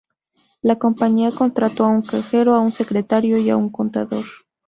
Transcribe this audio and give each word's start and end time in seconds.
La 0.63 0.79
compañía 0.79 1.29
contrató 1.31 1.85
a 1.85 1.89
un 1.89 2.01
Cajero, 2.01 2.55
a 2.55 2.59
un 2.59 2.71
Secretario 2.71 3.37
y 3.37 3.51
a 3.51 3.55
un 3.57 3.69
Contador. 3.69 4.25